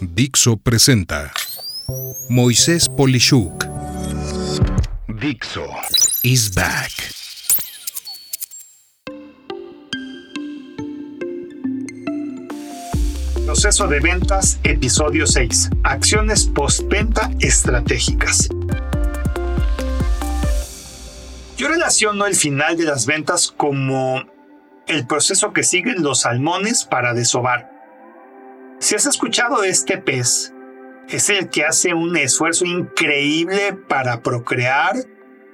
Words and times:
Dixo 0.00 0.56
presenta 0.56 1.32
Moisés 2.28 2.88
Polishuk. 2.88 3.64
Dixo 5.08 5.66
is 6.22 6.50
back. 6.54 6.90
Proceso 13.44 13.86
de 13.86 14.00
ventas, 14.00 14.58
episodio 14.64 15.26
6. 15.26 15.70
Acciones 15.84 16.46
postventa 16.46 17.30
estratégicas. 17.40 18.48
Yo 21.56 21.68
relaciono 21.68 22.26
el 22.26 22.34
final 22.34 22.76
de 22.76 22.84
las 22.84 23.06
ventas 23.06 23.52
como 23.56 24.24
el 24.86 25.06
proceso 25.06 25.52
que 25.52 25.62
siguen 25.62 26.02
los 26.02 26.22
salmones 26.22 26.84
para 26.84 27.14
desovar. 27.14 27.73
Si 28.84 28.94
has 28.94 29.06
escuchado 29.06 29.62
de 29.62 29.70
este 29.70 29.96
pez, 29.96 30.52
es 31.08 31.30
el 31.30 31.48
que 31.48 31.64
hace 31.64 31.94
un 31.94 32.18
esfuerzo 32.18 32.66
increíble 32.66 33.72
para 33.72 34.20
procrear, 34.20 34.96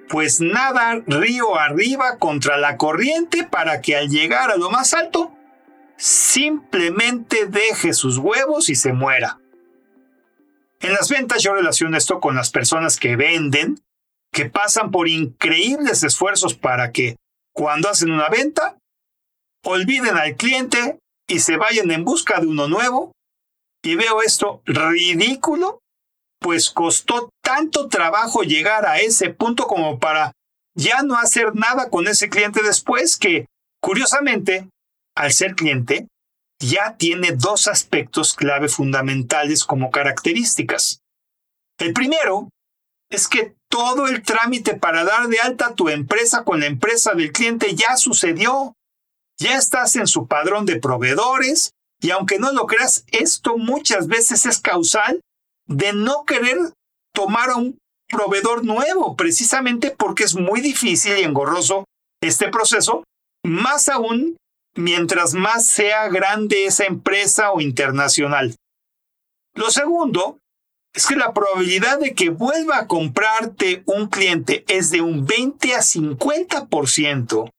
pues 0.08 0.40
nada 0.40 1.00
río 1.06 1.56
arriba 1.56 2.18
contra 2.18 2.56
la 2.56 2.76
corriente 2.76 3.44
para 3.44 3.82
que 3.82 3.94
al 3.94 4.08
llegar 4.08 4.50
a 4.50 4.56
lo 4.56 4.68
más 4.68 4.94
alto, 4.94 5.32
simplemente 5.96 7.46
deje 7.46 7.92
sus 7.92 8.18
huevos 8.18 8.68
y 8.68 8.74
se 8.74 8.92
muera. 8.92 9.38
En 10.80 10.92
las 10.92 11.08
ventas 11.08 11.40
yo 11.40 11.54
relaciono 11.54 11.96
esto 11.96 12.18
con 12.18 12.34
las 12.34 12.50
personas 12.50 12.96
que 12.96 13.14
venden, 13.14 13.78
que 14.32 14.46
pasan 14.46 14.90
por 14.90 15.06
increíbles 15.06 16.02
esfuerzos 16.02 16.54
para 16.56 16.90
que, 16.90 17.14
cuando 17.54 17.90
hacen 17.90 18.10
una 18.10 18.28
venta, 18.28 18.76
olviden 19.64 20.16
al 20.16 20.34
cliente 20.34 20.98
y 21.28 21.38
se 21.38 21.56
vayan 21.56 21.92
en 21.92 22.04
busca 22.04 22.40
de 22.40 22.48
uno 22.48 22.66
nuevo 22.66 23.12
y 23.82 23.94
veo 23.96 24.22
esto 24.22 24.62
ridículo, 24.64 25.80
pues 26.40 26.70
costó 26.70 27.30
tanto 27.42 27.88
trabajo 27.88 28.42
llegar 28.42 28.86
a 28.86 29.00
ese 29.00 29.30
punto 29.30 29.66
como 29.66 29.98
para 29.98 30.32
ya 30.76 31.02
no 31.02 31.16
hacer 31.16 31.54
nada 31.54 31.90
con 31.90 32.06
ese 32.08 32.28
cliente 32.28 32.62
después 32.62 33.16
que, 33.16 33.46
curiosamente, 33.82 34.68
al 35.16 35.32
ser 35.32 35.54
cliente, 35.54 36.08
ya 36.60 36.96
tiene 36.96 37.32
dos 37.32 37.68
aspectos 37.68 38.34
clave 38.34 38.68
fundamentales 38.68 39.64
como 39.64 39.90
características. 39.90 41.00
El 41.78 41.92
primero 41.92 42.48
es 43.10 43.26
que 43.26 43.54
todo 43.70 44.06
el 44.08 44.22
trámite 44.22 44.74
para 44.74 45.04
dar 45.04 45.28
de 45.28 45.40
alta 45.40 45.74
tu 45.74 45.88
empresa 45.88 46.44
con 46.44 46.60
la 46.60 46.66
empresa 46.66 47.14
del 47.14 47.32
cliente 47.32 47.74
ya 47.74 47.96
sucedió. 47.96 48.74
Ya 49.38 49.56
estás 49.56 49.96
en 49.96 50.06
su 50.06 50.26
padrón 50.26 50.66
de 50.66 50.78
proveedores, 50.78 51.72
y 52.00 52.10
aunque 52.10 52.38
no 52.38 52.52
lo 52.52 52.66
creas, 52.66 53.04
esto 53.12 53.56
muchas 53.56 54.06
veces 54.06 54.46
es 54.46 54.58
causal 54.58 55.20
de 55.66 55.92
no 55.92 56.24
querer 56.24 56.58
tomar 57.14 57.50
a 57.50 57.56
un 57.56 57.78
proveedor 58.08 58.64
nuevo, 58.64 59.16
precisamente 59.16 59.90
porque 59.90 60.24
es 60.24 60.34
muy 60.34 60.60
difícil 60.60 61.16
y 61.18 61.22
engorroso 61.22 61.84
este 62.22 62.48
proceso, 62.48 63.04
más 63.44 63.88
aún 63.88 64.36
mientras 64.74 65.34
más 65.34 65.66
sea 65.66 66.08
grande 66.08 66.66
esa 66.66 66.84
empresa 66.84 67.52
o 67.52 67.60
internacional. 67.60 68.54
Lo 69.54 69.70
segundo 69.70 70.38
es 70.94 71.06
que 71.06 71.16
la 71.16 71.32
probabilidad 71.32 71.98
de 71.98 72.14
que 72.14 72.30
vuelva 72.30 72.78
a 72.78 72.86
comprarte 72.86 73.82
un 73.86 74.08
cliente 74.08 74.64
es 74.68 74.90
de 74.90 75.00
un 75.00 75.26
20 75.26 75.74
a 75.74 75.80
50% 75.80 77.50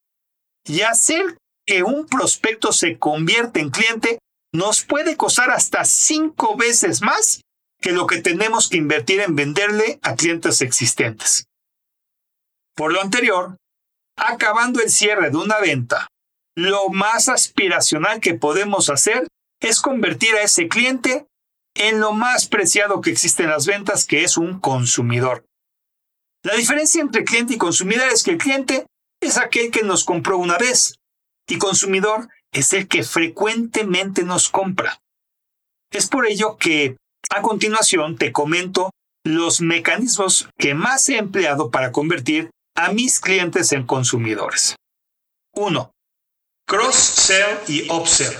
y 0.66 0.82
hacer 0.82 1.38
que 1.66 1.84
un 1.84 2.08
prospecto 2.08 2.72
se 2.72 2.98
convierta 2.98 3.60
en 3.60 3.70
cliente 3.70 4.20
nos 4.54 4.84
puede 4.84 5.16
costar 5.16 5.50
hasta 5.50 5.86
cinco 5.86 6.56
veces 6.58 7.02
más 7.02 7.42
que 7.82 7.92
lo 7.92 8.06
que 8.06 8.22
tenemos 8.22 8.70
que 8.70 8.78
invertir 8.78 9.22
en 9.22 9.36
venderle 9.36 10.00
a 10.04 10.16
clientes 10.16 10.62
existentes. 10.62 11.46
Por 12.76 12.94
lo 12.94 13.02
anterior, 13.02 13.58
acabando 14.18 14.82
el 14.82 14.90
cierre 14.90 15.30
de 15.30 15.38
una 15.38 15.60
venta, 15.60 16.08
lo 16.56 16.90
más 16.90 17.30
aspiracional 17.30 18.20
que 18.20 18.36
podemos 18.36 18.90
hacer 18.90 19.28
es 19.62 19.80
convertir 19.80 20.36
a 20.36 20.44
ese 20.44 20.68
cliente 20.68 21.26
en 21.76 22.00
lo 22.00 22.12
más 22.12 22.48
preciado 22.48 23.02
que 23.02 23.12
existe 23.12 23.44
en 23.44 23.50
las 23.50 23.66
ventas, 23.66 24.06
que 24.06 24.24
es 24.24 24.38
un 24.38 24.60
consumidor. 24.60 25.46
La 26.44 26.56
diferencia 26.56 27.02
entre 27.02 27.24
cliente 27.24 27.54
y 27.54 27.58
consumidor 27.58 28.10
es 28.12 28.24
que 28.24 28.32
el 28.32 28.38
cliente 28.38 28.86
es 29.22 29.38
aquel 29.38 29.72
que 29.72 29.84
nos 29.84 30.04
compró 30.04 30.38
una 30.38 30.58
vez 30.58 30.96
y 31.48 31.58
consumidor 31.58 32.28
es 32.52 32.74
el 32.74 32.88
que 32.88 33.04
frecuentemente 33.04 34.24
nos 34.24 34.50
compra. 34.50 35.00
Es 35.92 36.08
por 36.08 36.26
ello 36.26 36.58
que 36.58 36.98
a 37.30 37.42
continuación 37.42 38.18
te 38.18 38.32
comento 38.32 38.92
los 39.24 39.62
mecanismos 39.62 40.50
que 40.58 40.74
más 40.74 41.08
he 41.10 41.18
empleado 41.18 41.70
para 41.70 41.92
convertir 41.92 42.50
a 42.76 42.92
mis 42.92 43.20
clientes 43.20 43.72
en 43.72 43.86
consumidores. 43.86 44.76
1. 45.54 45.92
Cross-sell 46.68 47.60
y 47.68 47.90
upsell. 47.92 48.36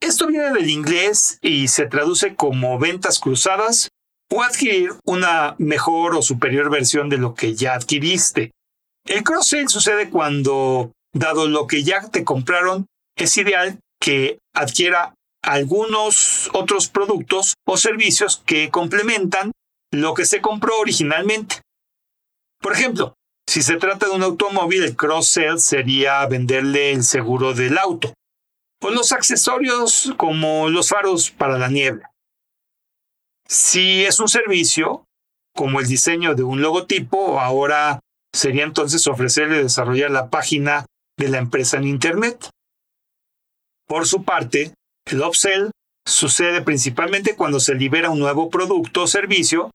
Esto 0.00 0.26
viene 0.26 0.52
del 0.52 0.70
inglés 0.70 1.38
y 1.42 1.68
se 1.68 1.86
traduce 1.86 2.34
como 2.34 2.78
ventas 2.78 3.18
cruzadas 3.18 3.88
o 4.30 4.42
adquirir 4.42 4.92
una 5.04 5.54
mejor 5.58 6.14
o 6.14 6.22
superior 6.22 6.70
versión 6.70 7.08
de 7.08 7.18
lo 7.18 7.34
que 7.34 7.54
ya 7.54 7.74
adquiriste. 7.74 8.52
El 9.06 9.22
cross-sell 9.24 9.68
sucede 9.68 10.10
cuando, 10.10 10.92
dado 11.12 11.48
lo 11.48 11.66
que 11.66 11.82
ya 11.82 12.08
te 12.10 12.24
compraron, 12.24 12.86
es 13.18 13.36
ideal 13.36 13.78
que 14.00 14.38
adquiera 14.54 15.14
algunos 15.42 16.50
otros 16.52 16.88
productos 16.88 17.54
o 17.66 17.76
servicios 17.76 18.42
que 18.44 18.70
complementan 18.70 19.52
lo 19.92 20.14
que 20.14 20.26
se 20.26 20.40
compró 20.40 20.78
originalmente. 20.78 21.60
Por 22.60 22.72
ejemplo, 22.72 23.14
si 23.48 23.62
se 23.62 23.76
trata 23.76 24.06
de 24.06 24.12
un 24.12 24.22
automóvil, 24.22 24.82
el 24.82 24.96
cross-sell 24.96 25.58
sería 25.58 26.26
venderle 26.26 26.92
el 26.92 27.02
seguro 27.02 27.54
del 27.54 27.78
auto 27.78 28.12
o 28.82 28.90
los 28.90 29.12
accesorios 29.12 30.12
como 30.16 30.68
los 30.68 30.90
faros 30.90 31.30
para 31.30 31.58
la 31.58 31.68
niebla. 31.68 32.10
Si 33.48 34.04
es 34.04 34.20
un 34.20 34.28
servicio, 34.28 35.04
como 35.54 35.80
el 35.80 35.86
diseño 35.86 36.34
de 36.34 36.42
un 36.42 36.60
logotipo, 36.60 37.40
ahora 37.40 38.00
sería 38.34 38.64
entonces 38.64 39.06
ofrecerle 39.06 39.62
desarrollar 39.62 40.10
la 40.10 40.28
página 40.28 40.86
de 41.18 41.28
la 41.28 41.38
empresa 41.38 41.78
en 41.78 41.84
Internet. 41.84 42.50
Por 43.88 44.06
su 44.06 44.22
parte, 44.22 44.74
el 45.06 45.22
upsell 45.22 45.70
sucede 46.06 46.60
principalmente 46.62 47.34
cuando 47.34 47.58
se 47.58 47.74
libera 47.74 48.10
un 48.10 48.18
nuevo 48.18 48.50
producto 48.50 49.02
o 49.02 49.06
servicio 49.06 49.70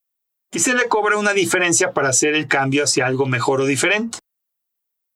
y 0.54 0.60
se 0.60 0.76
le 0.76 0.88
cobra 0.88 1.18
una 1.18 1.34
diferencia 1.34 1.94
para 1.94 2.10
hacer 2.10 2.36
el 2.36 2.48
cambio 2.48 2.84
hacia 2.84 3.08
algo 3.08 3.26
mejor 3.26 3.62
o 3.62 3.66
diferente. 3.66 4.20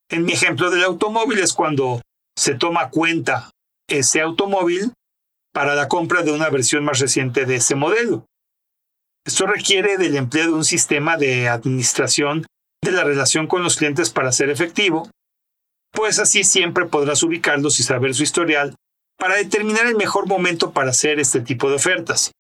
En 0.10 0.26
mi 0.26 0.34
ejemplo 0.34 0.72
del 0.72 0.84
automóvil 0.84 1.40
es 1.40 1.54
cuando 1.54 2.02
se 2.36 2.56
toma 2.56 2.90
cuenta 2.90 3.52
ese 3.88 4.22
automóvil 4.22 4.94
para 5.54 5.76
la 5.76 5.88
compra 5.88 6.24
de 6.24 6.32
una 6.32 6.50
versión 6.50 6.84
más 6.84 7.00
reciente 7.00 7.46
de 7.46 7.56
ese 7.56 7.76
modelo. 7.76 8.26
Esto 9.26 9.46
requiere 9.46 9.98
del 9.98 10.16
empleo 10.16 10.46
de 10.48 10.54
un 10.54 10.66
sistema 10.66 11.18
de 11.18 11.50
administración 11.50 12.46
de 12.84 12.92
la 12.92 13.04
relación 13.04 13.48
con 13.48 13.64
los 13.64 13.76
clientes 13.76 14.10
para 14.10 14.32
ser 14.32 14.50
efectivo, 14.50 15.10
pues 15.92 16.20
así 16.20 16.44
siempre 16.44 16.86
podrás 16.86 17.22
ubicarlos 17.24 17.80
y 17.80 17.84
saber 17.84 18.16
su 18.16 18.24
historial 18.24 18.76
para 19.18 19.36
determinar 19.36 19.88
el 19.88 19.96
mejor 19.96 20.28
momento 20.28 20.72
para 20.72 20.92
hacer 20.92 21.20
este 21.20 21.42
tipo 21.42 21.70
de 21.70 21.76
ofertas. 21.76 22.32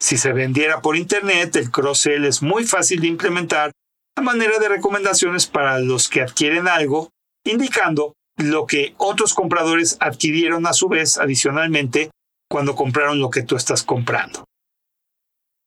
Si 0.00 0.16
se 0.16 0.32
vendiera 0.32 0.80
por 0.80 0.96
Internet, 0.96 1.56
el 1.56 1.70
cross-sell 1.70 2.24
es 2.24 2.42
muy 2.42 2.64
fácil 2.64 3.00
de 3.00 3.08
implementar 3.08 3.70
a 4.16 4.22
manera 4.22 4.58
de 4.58 4.68
recomendaciones 4.68 5.46
para 5.46 5.78
los 5.78 6.08
que 6.08 6.22
adquieren 6.22 6.68
algo, 6.68 7.10
indicando 7.44 8.14
lo 8.38 8.66
que 8.66 8.94
otros 8.96 9.34
compradores 9.34 9.98
adquirieron 10.00 10.66
a 10.66 10.72
su 10.72 10.88
vez 10.88 11.18
adicionalmente 11.18 12.10
cuando 12.50 12.74
compraron 12.74 13.20
lo 13.20 13.30
que 13.30 13.42
tú 13.42 13.56
estás 13.56 13.82
comprando. 13.82 14.44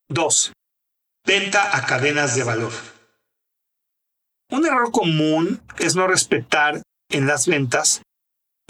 2. 0.09 0.53
Venta 1.25 1.77
a 1.77 1.85
cadenas 1.85 2.35
de 2.35 2.43
valor. 2.43 2.73
Un 4.49 4.65
error 4.65 4.91
común 4.91 5.61
es 5.79 5.95
no 5.95 6.07
respetar 6.07 6.81
en 7.09 7.27
las 7.27 7.47
ventas 7.47 8.01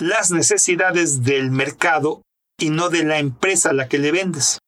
las 0.07 0.31
necesidades 0.31 1.23
del 1.23 1.51
mercado 1.51 2.21
y 2.59 2.69
no 2.69 2.89
de 2.89 3.03
la 3.03 3.19
empresa 3.19 3.69
a 3.69 3.73
la 3.73 3.87
que 3.87 3.97
le 3.97 4.11
vendes. 4.11 4.59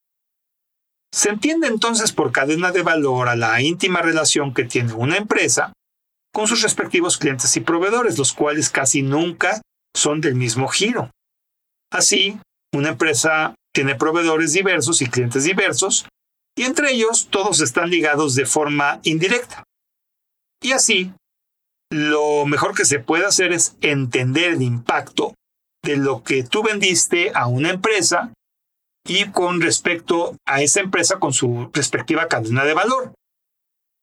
Se 1.13 1.29
entiende 1.29 1.67
entonces 1.67 2.11
por 2.11 2.31
cadena 2.31 2.71
de 2.71 2.81
valor 2.81 3.29
a 3.29 3.35
la 3.35 3.61
íntima 3.61 4.01
relación 4.01 4.53
que 4.53 4.65
tiene 4.65 4.93
una 4.93 5.17
empresa 5.17 5.73
con 6.33 6.47
sus 6.47 6.61
respectivos 6.61 7.17
clientes 7.17 7.55
y 7.55 7.61
proveedores, 7.61 8.17
los 8.17 8.33
cuales 8.33 8.69
casi 8.69 9.01
nunca 9.01 9.61
son 9.95 10.19
del 10.19 10.35
mismo 10.35 10.67
giro. 10.67 11.09
Así, 11.91 12.37
una 12.73 12.89
empresa 12.89 13.55
tiene 13.73 13.95
proveedores 13.95 14.51
diversos 14.51 15.01
y 15.01 15.07
clientes 15.07 15.45
diversos, 15.45 16.05
y 16.57 16.63
entre 16.63 16.91
ellos 16.91 17.29
todos 17.29 17.61
están 17.61 17.89
ligados 17.89 18.35
de 18.35 18.45
forma 18.45 18.99
indirecta. 19.03 19.63
Y 20.61 20.73
así, 20.73 21.13
lo 21.91 22.45
mejor 22.45 22.75
que 22.75 22.85
se 22.85 22.99
puede 22.99 23.25
hacer 23.25 23.53
es 23.53 23.75
entender 23.81 24.53
el 24.53 24.61
impacto 24.61 25.33
de 25.83 25.97
lo 25.97 26.23
que 26.23 26.43
tú 26.43 26.63
vendiste 26.63 27.31
a 27.35 27.47
una 27.47 27.69
empresa 27.69 28.33
y 29.07 29.29
con 29.29 29.61
respecto 29.61 30.35
a 30.45 30.61
esa 30.61 30.79
empresa 30.79 31.19
con 31.19 31.31
su 31.31 31.69
respectiva 31.73 32.27
cadena 32.27 32.65
de 32.65 32.73
valor, 32.73 33.13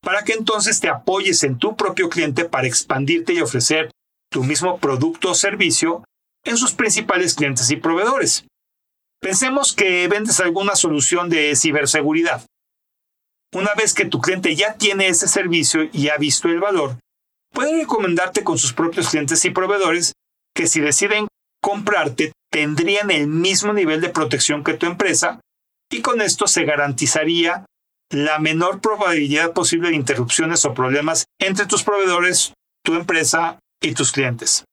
para 0.00 0.22
que 0.22 0.32
entonces 0.32 0.80
te 0.80 0.88
apoyes 0.88 1.42
en 1.42 1.58
tu 1.58 1.76
propio 1.76 2.08
cliente 2.08 2.44
para 2.44 2.68
expandirte 2.68 3.32
y 3.32 3.40
ofrecer 3.40 3.90
tu 4.30 4.44
mismo 4.44 4.78
producto 4.78 5.30
o 5.30 5.34
servicio 5.34 6.04
en 6.44 6.56
sus 6.56 6.72
principales 6.72 7.34
clientes 7.34 7.70
y 7.70 7.76
proveedores. 7.76 8.44
Pensemos 9.20 9.72
que 9.72 10.08
vendes 10.08 10.40
alguna 10.40 10.74
solución 10.76 11.28
de 11.28 11.54
ciberseguridad. 11.56 12.44
Una 13.54 13.74
vez 13.74 13.92
que 13.92 14.06
tu 14.06 14.20
cliente 14.20 14.56
ya 14.56 14.74
tiene 14.74 15.08
ese 15.08 15.28
servicio 15.28 15.88
y 15.92 16.08
ha 16.08 16.16
visto 16.16 16.48
el 16.48 16.58
valor, 16.58 16.96
puede 17.52 17.80
recomendarte 17.80 18.44
con 18.44 18.58
sus 18.58 18.72
propios 18.72 19.10
clientes 19.10 19.44
y 19.44 19.50
proveedores 19.50 20.12
que 20.54 20.66
si 20.66 20.80
deciden 20.80 21.28
comprarte 21.62 22.32
tendrían 22.50 23.10
el 23.10 23.28
mismo 23.28 23.72
nivel 23.72 24.00
de 24.00 24.10
protección 24.10 24.64
que 24.64 24.74
tu 24.74 24.86
empresa 24.86 25.40
y 25.90 26.02
con 26.02 26.20
esto 26.20 26.46
se 26.46 26.64
garantizaría 26.64 27.64
la 28.10 28.38
menor 28.38 28.80
probabilidad 28.80 29.52
posible 29.52 29.90
de 29.90 29.96
interrupciones 29.96 30.64
o 30.64 30.74
problemas 30.74 31.24
entre 31.40 31.66
tus 31.66 31.82
proveedores, 31.82 32.52
tu 32.84 32.94
empresa 32.94 33.58
y 33.80 33.94
tus 33.94 34.12
clientes. 34.12 34.64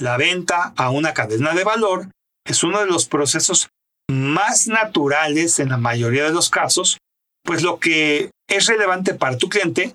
La 0.00 0.16
venta 0.16 0.72
a 0.76 0.90
una 0.90 1.14
cadena 1.14 1.54
de 1.54 1.64
valor 1.64 2.08
es 2.46 2.62
uno 2.62 2.80
de 2.80 2.86
los 2.86 3.06
procesos 3.06 3.68
más 4.10 4.66
naturales 4.68 5.58
en 5.58 5.70
la 5.70 5.78
mayoría 5.78 6.24
de 6.24 6.32
los 6.32 6.48
casos 6.48 6.98
pues 7.46 7.62
lo 7.62 7.78
que 7.78 8.30
es 8.48 8.66
relevante 8.66 9.14
para 9.14 9.38
tu 9.38 9.48
cliente, 9.48 9.94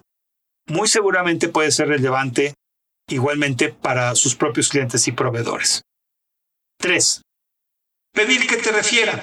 muy 0.67 0.87
seguramente 0.87 1.49
puede 1.49 1.71
ser 1.71 1.87
relevante 1.87 2.53
igualmente 3.09 3.69
para 3.69 4.15
sus 4.15 4.35
propios 4.35 4.69
clientes 4.69 5.07
y 5.07 5.11
proveedores. 5.11 5.81
3. 6.79 7.21
Pedir 8.13 8.47
que 8.47 8.57
te 8.57 8.71
refieran. 8.71 9.21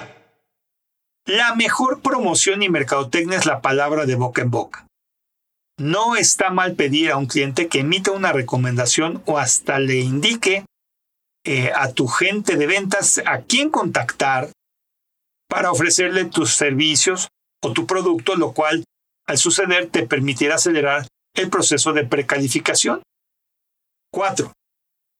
La 1.25 1.55
mejor 1.55 2.01
promoción 2.01 2.63
y 2.63 2.69
mercadotecnia 2.69 3.37
es 3.37 3.45
la 3.45 3.61
palabra 3.61 4.05
de 4.05 4.15
boca 4.15 4.41
en 4.41 4.51
boca. 4.51 4.87
No 5.77 6.15
está 6.15 6.49
mal 6.49 6.75
pedir 6.75 7.11
a 7.11 7.17
un 7.17 7.27
cliente 7.27 7.67
que 7.67 7.79
emita 7.79 8.11
una 8.11 8.33
recomendación 8.33 9.21
o 9.25 9.37
hasta 9.37 9.79
le 9.79 9.99
indique 9.99 10.65
eh, 11.45 11.71
a 11.73 11.91
tu 11.91 12.07
gente 12.07 12.57
de 12.57 12.67
ventas 12.67 13.21
a 13.25 13.41
quién 13.41 13.69
contactar 13.69 14.51
para 15.47 15.71
ofrecerle 15.71 16.25
tus 16.25 16.53
servicios 16.53 17.29
o 17.63 17.73
tu 17.73 17.85
producto, 17.85 18.35
lo 18.35 18.53
cual 18.53 18.83
al 19.27 19.37
suceder 19.37 19.87
te 19.87 20.05
permitirá 20.05 20.55
acelerar 20.55 21.07
el 21.39 21.49
proceso 21.49 21.93
de 21.93 22.05
precalificación. 22.05 23.01
4. 24.11 24.51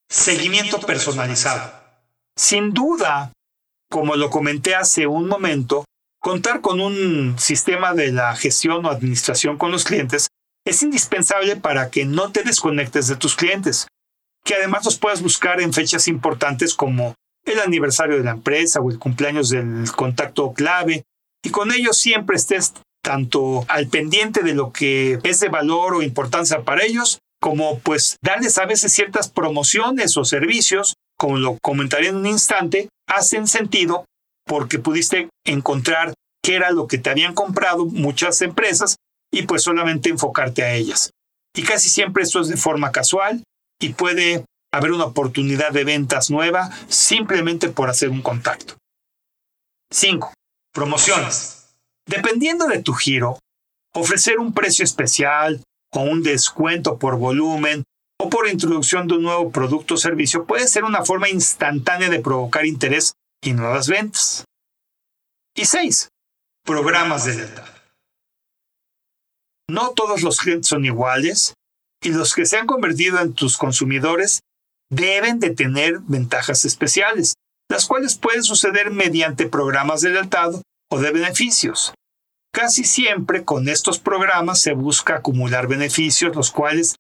Seguimiento 0.10 0.80
personalizado. 0.80 1.74
Sin 2.36 2.74
duda, 2.74 3.32
como 3.90 4.16
lo 4.16 4.30
comenté 4.30 4.76
hace 4.76 5.08
un 5.08 5.28
momento, 5.28 5.86
contar 6.20 6.62
con 6.62 6.80
un 6.80 7.38
sistema 7.40 7.94
de 7.94 8.12
la 8.12 8.36
gestión 8.36 8.86
o 8.86 8.90
administración 8.90 9.58
con 9.58 9.72
los 9.72 9.84
clientes 9.84 10.28
es 10.66 10.84
indispensable 10.84 11.56
para 11.56 11.90
que 11.90 12.06
no 12.06 12.32
te 12.32 12.44
desconectes 12.44 13.08
de 13.08 13.16
tus 13.16 13.36
clientes, 13.36 13.88
que 14.44 14.56
además 14.56 14.86
los 14.86 14.98
puedas 14.98 15.22
buscar 15.22 15.62
en 15.62 15.74
fechas 15.74 16.08
importantes 16.08 16.74
como 16.74 17.16
el 17.46 17.60
aniversario 17.60 18.18
de 18.18 18.24
la 18.24 18.32
empresa 18.32 18.80
o 18.80 18.92
el 18.92 19.00
cumpleaños 19.00 19.50
del 19.50 19.90
contacto 19.96 20.52
clave 20.54 21.04
y 21.44 21.50
con 21.50 21.72
ello 21.72 21.94
siempre 21.94 22.36
estés 22.36 22.74
tanto 23.04 23.66
al 23.68 23.88
pendiente 23.88 24.44
de 24.44 24.54
lo 24.54 24.72
que 24.72 25.20
es 25.24 25.40
de 25.40 25.50
valor 25.50 25.96
o 25.96 26.02
importancia 26.02 26.64
para 26.64 26.84
ellos, 26.84 27.20
como 27.42 27.80
pues 27.80 28.18
darles 28.22 28.58
a 28.58 28.66
veces 28.66 28.94
ciertas 28.94 29.30
promociones 29.30 30.18
o 30.18 30.26
servicios, 30.26 30.96
como 31.18 31.38
lo 31.38 31.58
comentaré 31.62 32.08
en 32.08 32.18
un 32.18 32.28
instante, 32.28 32.90
hacen 33.08 33.48
sentido 33.48 34.06
porque 34.46 34.80
pudiste 34.80 35.30
encontrar 35.46 36.14
qué 36.44 36.56
era 36.56 36.72
lo 36.72 36.88
que 36.88 36.98
te 36.98 37.10
habían 37.10 37.34
comprado 37.34 37.86
muchas 37.86 38.42
empresas 38.42 38.98
y 39.32 39.44
pues 39.44 39.64
solamente 39.64 40.10
enfocarte 40.10 40.64
a 40.64 40.74
ellas. 40.74 41.12
Y 41.56 41.64
casi 41.64 41.90
siempre 41.90 42.24
esto 42.24 42.42
es 42.42 42.48
de 42.48 42.58
forma 42.58 42.92
casual 42.92 43.44
y 43.80 43.90
puede 43.94 44.46
haber 44.72 44.92
una 44.92 45.06
oportunidad 45.06 45.72
de 45.72 45.84
ventas 45.84 46.30
nueva 46.30 46.70
simplemente 46.88 47.70
por 47.70 47.90
hacer 47.90 48.10
un 48.10 48.22
contacto. 48.22 48.76
5. 49.92 50.34
Promociones. 50.74 51.59
Dependiendo 52.10 52.66
de 52.66 52.82
tu 52.82 52.94
giro, 52.94 53.38
ofrecer 53.94 54.40
un 54.40 54.52
precio 54.52 54.84
especial 54.84 55.62
o 55.94 56.02
un 56.02 56.24
descuento 56.24 56.98
por 56.98 57.18
volumen 57.18 57.84
o 58.20 58.30
por 58.30 58.48
introducción 58.50 59.08
de 59.08 59.16
un 59.16 59.24
nuevo 59.24 59.52
producto 59.52 59.94
o 59.94 59.98
servicio 59.98 60.46
puede 60.46 60.68
ser 60.68 60.86
una 60.86 61.06
forma 61.06 61.30
instantánea 61.30 62.10
de 62.10 62.20
provocar 62.20 62.66
interés 62.66 63.14
y 63.44 63.54
nuevas 63.54 63.88
ventas. 63.88 64.44
Y 65.56 65.66
6. 65.66 66.10
Programas 66.66 67.26
de 67.26 67.36
lealtad. 67.36 67.66
No 69.70 69.92
todos 69.92 70.24
los 70.24 70.40
clientes 70.40 70.68
son 70.68 70.86
iguales 70.86 71.54
y 72.02 72.10
los 72.10 72.34
que 72.34 72.48
se 72.48 72.58
han 72.58 72.66
convertido 72.66 73.20
en 73.20 73.34
tus 73.34 73.56
consumidores 73.56 74.40
deben 74.90 75.40
de 75.40 75.52
tener 75.52 76.00
ventajas 76.00 76.66
especiales 76.66 77.36
las 77.70 77.86
cuales 77.86 78.18
pueden 78.18 78.42
suceder 78.42 78.90
mediante 78.90 79.46
programas 79.46 80.02
de 80.02 80.10
lealtad 80.10 80.56
o 80.90 81.00
de 81.00 81.12
beneficios. 81.12 81.94
Casi 82.52 82.84
siempre 82.84 83.46
con 83.46 83.70
estos 83.70 84.00
programas 84.00 84.60
se 84.60 84.74
busca 84.74 85.18
acumular 85.18 85.68
beneficios, 85.68 86.36
los 86.36 86.52
cuales 86.52 86.96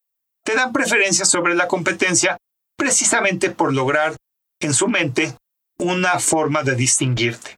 te 0.45 0.55
dan 0.55 0.71
preferencia 0.71 1.25
sobre 1.25 1.55
la 1.55 1.67
competencia 1.67 2.37
precisamente 2.77 3.49
por 3.49 3.73
lograr 3.73 4.15
en 4.61 4.73
su 4.73 4.87
mente 4.87 5.35
una 5.79 6.19
forma 6.19 6.63
de 6.63 6.75
distinguirte. 6.75 7.55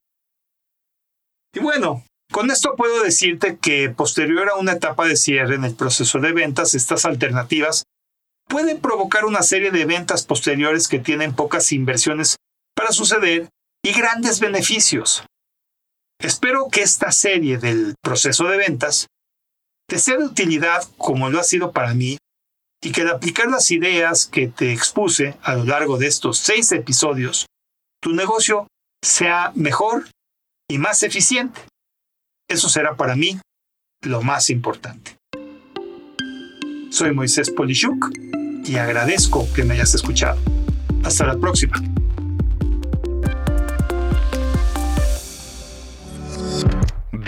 Y 1.53 1.59
bueno, 1.59 2.03
con 2.31 2.49
esto 2.49 2.75
puedo 2.77 3.03
decirte 3.03 3.57
que 3.57 3.89
posterior 3.89 4.49
a 4.49 4.55
una 4.55 4.73
etapa 4.73 5.05
de 5.05 5.17
cierre 5.17 5.55
en 5.55 5.65
el 5.65 5.75
proceso 5.75 6.19
de 6.19 6.31
ventas, 6.31 6.75
estas 6.75 7.05
alternativas 7.05 7.83
pueden 8.47 8.79
provocar 8.79 9.25
una 9.25 9.41
serie 9.41 9.71
de 9.71 9.85
ventas 9.85 10.25
posteriores 10.25 10.87
que 10.87 10.99
tienen 10.99 11.35
pocas 11.35 11.71
inversiones 11.71 12.37
para 12.75 12.91
suceder 12.91 13.49
y 13.83 13.91
grandes 13.91 14.39
beneficios. 14.39 15.23
Espero 16.21 16.69
que 16.71 16.81
esta 16.81 17.11
serie 17.11 17.57
del 17.57 17.95
proceso 18.01 18.47
de 18.47 18.57
ventas 18.57 19.07
te 19.89 19.97
sea 19.97 20.17
de 20.17 20.25
utilidad 20.25 20.87
como 20.97 21.29
lo 21.29 21.39
ha 21.39 21.43
sido 21.43 21.71
para 21.71 21.93
mí 21.95 22.17
y 22.83 22.91
que 22.91 23.01
al 23.01 23.09
aplicar 23.09 23.47
las 23.47 23.71
ideas 23.71 24.27
que 24.27 24.47
te 24.47 24.71
expuse 24.71 25.35
a 25.41 25.55
lo 25.55 25.65
largo 25.65 25.97
de 25.97 26.07
estos 26.07 26.37
seis 26.37 26.71
episodios, 26.71 27.47
tu 28.01 28.13
negocio 28.13 28.67
sea 29.03 29.51
mejor 29.55 30.09
y 30.69 30.77
más 30.77 31.03
eficiente. 31.03 31.59
Eso 32.47 32.69
será 32.69 32.95
para 32.95 33.15
mí 33.15 33.39
lo 34.03 34.21
más 34.21 34.49
importante. 34.49 35.17
Soy 36.91 37.13
Moisés 37.13 37.49
Polishuk 37.49 38.11
y 38.63 38.75
agradezco 38.75 39.47
que 39.53 39.63
me 39.63 39.73
hayas 39.73 39.95
escuchado. 39.95 40.39
Hasta 41.03 41.25
la 41.25 41.37
próxima. 41.37 41.81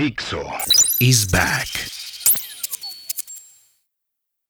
Dixo 0.04 0.44
is 1.00 1.26
back. 1.28 1.83